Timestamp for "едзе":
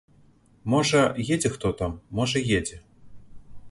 1.37-1.53, 2.61-2.85